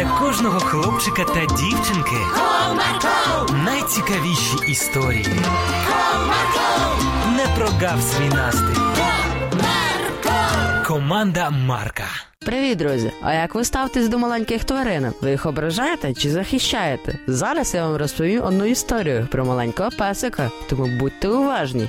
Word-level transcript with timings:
для 0.00 0.08
кожного 0.18 0.60
хлопчика 0.60 1.24
та 1.24 1.40
дівчинки 1.40 2.16
Comarco, 2.34 3.64
найцікавіші 3.64 4.56
історії. 4.68 5.26
Comarco, 5.88 6.96
Не 7.36 7.46
прогав 7.56 8.02
свій 8.02 8.28
настрій. 8.28 8.80
Comarco. 8.96 10.86
Команда 10.86 11.50
Марка. 11.50 12.04
Привіт, 12.46 12.78
друзі! 12.78 13.12
А 13.22 13.32
як 13.32 13.54
ви 13.54 13.64
ставитесь 13.64 14.08
до 14.08 14.18
маленьких 14.18 14.64
тваринок? 14.64 15.22
Ви 15.22 15.30
їх 15.30 15.46
ображаєте 15.46 16.14
чи 16.14 16.30
захищаєте? 16.30 17.18
Зараз 17.26 17.74
я 17.74 17.86
вам 17.86 17.96
розповім 17.96 18.44
одну 18.44 18.64
історію 18.64 19.28
про 19.30 19.44
маленького 19.44 19.90
песика, 19.90 20.50
тому 20.68 20.98
будьте 20.98 21.28
уважні. 21.28 21.88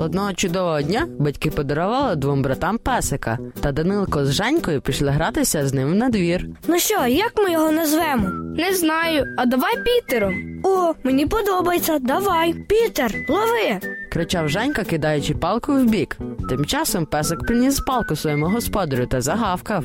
Одного 0.00 0.32
чудового 0.32 0.82
дня 0.82 1.06
батьки 1.18 1.50
подарували 1.50 2.16
двом 2.16 2.42
братам 2.42 2.78
песика, 2.78 3.38
та 3.60 3.72
Данилко 3.72 4.26
з 4.26 4.32
Женькою 4.32 4.80
пішли 4.80 5.08
гратися 5.10 5.66
з 5.66 5.74
ним 5.74 5.98
на 5.98 6.08
двір. 6.08 6.46
Ну 6.68 6.78
що, 6.78 7.06
як 7.06 7.32
ми 7.36 7.52
його 7.52 7.70
назвемо? 7.70 8.28
Не 8.56 8.74
знаю, 8.74 9.26
а 9.38 9.46
давай 9.46 9.72
Пітером. 9.84 10.34
О, 10.64 10.79
мені 11.04 11.26
подобається. 11.26 11.98
Давай. 11.98 12.54
Пітер, 12.54 13.14
лови. 13.28 13.80
кричав 14.12 14.48
Женька, 14.48 14.84
кидаючи 14.84 15.34
палку 15.34 15.72
в 15.72 15.84
бік. 15.84 16.16
Тим 16.48 16.64
часом 16.64 17.06
песик 17.06 17.46
приніс 17.46 17.80
палку 17.80 18.16
своєму 18.16 18.46
господарю 18.46 19.06
та 19.06 19.20
загавкав. 19.20 19.84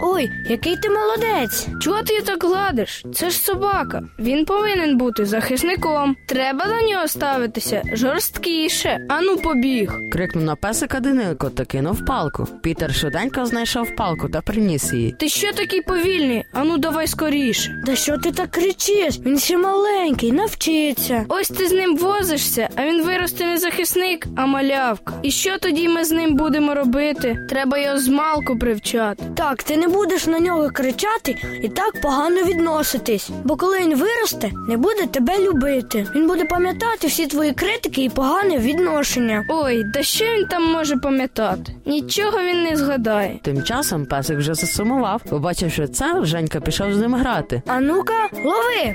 Ой, 0.00 0.30
який 0.48 0.76
ти 0.76 0.88
молодець. 0.90 1.68
Чого 1.80 2.02
ти 2.02 2.20
так 2.20 2.44
гладиш? 2.44 3.04
Це 3.14 3.30
ж 3.30 3.38
собака. 3.38 4.02
Він 4.18 4.44
повинен 4.44 4.98
бути 4.98 5.24
захисником. 5.24 6.16
Треба 6.28 6.64
до 6.64 6.90
нього 6.90 7.08
ставитися 7.08 7.82
жорсткіше. 7.92 9.06
Ану 9.08 9.36
побіг. 9.36 9.92
Крикнув 10.12 10.44
на 10.44 10.56
песика 10.56 11.00
Данилко 11.00 11.50
та 11.50 11.64
кинув 11.64 12.04
палку. 12.04 12.48
Пітер 12.62 12.94
швиденько 12.94 13.46
знайшов 13.46 13.96
палку 13.96 14.28
та 14.28 14.40
приніс 14.40 14.92
її. 14.92 15.12
Ти 15.20 15.28
що 15.28 15.52
такий 15.52 15.82
повільний? 15.82 16.44
Ану 16.52 16.78
давай 16.78 17.06
скоріше. 17.06 17.82
Да 17.86 17.96
що 17.96 18.18
ти 18.18 18.32
так 18.32 18.50
кричиш? 18.50 19.18
Він 19.26 19.38
ще 19.38 19.58
маленький, 19.94 20.32
навчиться. 20.32 21.24
Ось 21.28 21.48
ти 21.48 21.68
з 21.68 21.72
ним 21.72 21.96
возишся, 21.96 22.68
а 22.76 22.86
він 22.86 23.04
виросте 23.04 23.46
не 23.46 23.58
захисник, 23.58 24.26
а 24.36 24.46
малявка. 24.46 25.12
І 25.22 25.30
що 25.30 25.58
тоді 25.58 25.88
ми 25.88 26.04
з 26.04 26.10
ним 26.10 26.34
будемо 26.34 26.74
робити? 26.74 27.36
Треба 27.48 27.78
його 27.78 27.98
з 27.98 28.08
малку 28.08 28.58
привчати. 28.58 29.24
Так, 29.36 29.62
ти 29.62 29.76
не 29.76 29.88
будеш 29.88 30.26
на 30.26 30.38
нього 30.38 30.70
кричати 30.74 31.36
і 31.62 31.68
так 31.68 32.00
погано 32.02 32.42
відноситись. 32.42 33.30
Бо 33.44 33.56
коли 33.56 33.78
він 33.78 33.94
виросте, 33.96 34.50
не 34.68 34.76
буде 34.76 35.06
тебе 35.06 35.38
любити. 35.38 36.06
Він 36.14 36.26
буде 36.26 36.44
пам'ятати 36.44 37.06
всі 37.06 37.26
твої 37.26 37.52
критики 37.52 38.04
і 38.04 38.08
погане 38.08 38.58
відношення. 38.58 39.44
Ой, 39.48 39.84
да 39.94 40.02
що 40.02 40.24
він 40.24 40.46
там 40.46 40.72
може 40.72 40.96
пам'ятати? 40.96 41.72
Нічого 41.86 42.38
він 42.42 42.62
не 42.62 42.76
згадає. 42.76 43.38
Тим 43.42 43.62
часом 43.62 44.06
песик 44.06 44.38
вже 44.38 44.54
засумував. 44.54 45.22
Побачивши 45.30 45.88
це, 45.88 46.20
Женька 46.22 46.60
пішов 46.60 46.94
з 46.94 46.98
ним 46.98 47.14
грати. 47.14 47.62
А 47.66 47.80
ну-ка, 47.80 48.28
лови. 48.44 48.94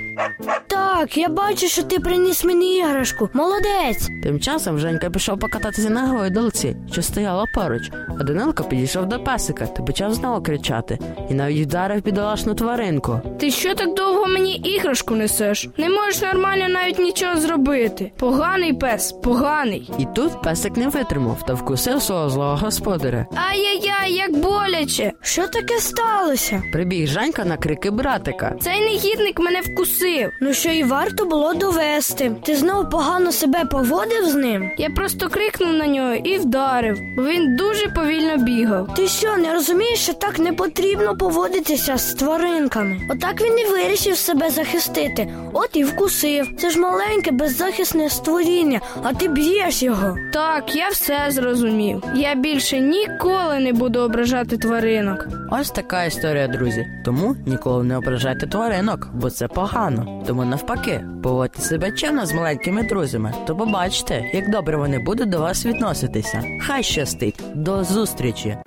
Так, 0.95 1.17
я 1.17 1.29
бачу, 1.29 1.67
що 1.67 1.83
ти 1.83 1.99
приніс 1.99 2.43
мені 2.43 2.77
іграшку. 2.77 3.29
Молодець. 3.33 4.09
Тим 4.23 4.39
часом 4.39 4.79
Женька 4.79 5.09
пішов 5.09 5.39
покататися 5.39 5.89
на 5.89 6.07
гойдалці, 6.07 6.75
що 6.91 7.01
стояла 7.01 7.45
поруч, 7.55 7.91
а 8.19 8.23
Данилко 8.23 8.63
підійшов 8.63 9.05
до 9.05 9.19
песика 9.19 9.65
та 9.65 9.83
почав 9.83 10.13
знову 10.13 10.43
кричати, 10.43 10.99
і 11.29 11.33
навіть 11.33 11.67
вдарив 11.67 12.03
бідолашну 12.03 12.55
тваринку. 12.55 13.21
Ти 13.39 13.51
що 13.51 13.75
так 13.75 13.93
довго 13.95 14.27
мені 14.27 14.61
іграшку 14.89 15.15
несеш? 15.15 15.67
Не 15.77 15.89
можеш 15.89 16.21
нормально 16.21 16.67
навіть 16.69 16.99
нічого 16.99 17.39
зробити. 17.39 18.11
Поганий 18.17 18.73
пес, 18.73 19.11
поганий. 19.11 19.91
І 19.99 20.05
тут 20.15 20.41
песик 20.41 20.77
не 20.77 20.87
витримав 20.87 21.45
та 21.47 21.53
вкусив 21.53 22.01
свого 22.01 22.29
злого 22.29 22.55
господаря. 22.55 23.25
Ай-яй-яй, 23.49 24.13
як 24.13 24.37
боляче. 24.37 25.11
Що 25.21 25.47
таке 25.47 25.79
сталося? 25.79 26.63
Прибіг 26.73 27.07
Женька 27.07 27.45
на 27.45 27.57
крики 27.57 27.91
братика. 27.91 28.55
Цей 28.61 28.81
негідник 28.81 29.39
мене 29.39 29.61
вкусив. 29.61 30.29
Ну 30.41 30.53
що 30.53 30.69
і 30.71 30.83
варто 30.83 31.25
було 31.25 31.53
довести. 31.53 32.31
Ти 32.45 32.55
знов 32.55 32.89
погано 32.89 33.31
себе 33.31 33.65
поводив 33.65 34.25
з 34.25 34.35
ним? 34.35 34.71
Я 34.77 34.89
просто 34.89 35.29
крикнув 35.29 35.73
на 35.73 35.87
нього 35.87 36.13
і 36.13 36.37
вдарив, 36.37 36.99
бо 37.17 37.23
він 37.23 37.55
дуже 37.55 37.87
повільно 37.87 38.37
бігав. 38.37 38.93
Ти 38.95 39.07
що, 39.07 39.37
не 39.37 39.53
розумієш, 39.53 39.99
що 39.99 40.13
так 40.13 40.39
не 40.39 40.53
потрібно 40.53 41.17
поводитися 41.17 41.97
з 41.97 42.13
тваринками? 42.13 42.99
Отак 43.11 43.41
він 43.41 43.59
і 43.59 43.65
вирішив 43.65 44.17
себе 44.17 44.49
захистити, 44.79 45.27
от 45.53 45.69
і 45.73 45.83
вкусив. 45.83 46.49
Це 46.57 46.69
ж 46.69 46.79
маленьке 46.79 47.31
беззахисне 47.31 48.09
створіння, 48.09 48.79
а 49.03 49.13
ти 49.13 49.27
б'єш 49.27 49.83
його. 49.83 50.17
Так, 50.33 50.75
я 50.75 50.89
все 50.89 51.25
зрозумів. 51.29 52.03
Я 52.15 52.35
більше 52.35 52.79
ніколи 52.79 53.59
не 53.59 53.73
буду 53.73 53.99
ображати 53.99 54.57
тваринок. 54.57 55.27
Ось 55.51 55.71
така 55.71 56.03
історія, 56.03 56.47
друзі. 56.47 56.87
Тому 57.05 57.35
ніколи 57.45 57.83
не 57.83 57.97
ображайте 57.97 58.47
тваринок, 58.47 59.09
бо 59.13 59.29
це 59.29 59.47
погано. 59.47 60.23
Тому 60.27 60.45
навпаки, 60.45 61.01
поводьте 61.23 61.61
себе 61.61 61.91
чемно 61.91 62.25
з 62.25 62.33
маленькими 62.33 62.83
друзями, 62.83 63.33
то 63.47 63.55
побачите, 63.55 64.23
як 64.33 64.49
добре 64.49 64.77
вони 64.77 64.99
будуть 64.99 65.29
до 65.29 65.39
вас 65.39 65.65
відноситися. 65.65 66.43
Хай 66.61 66.83
щастить! 66.83 67.39
До 67.55 67.83
зустрічі! 67.83 68.57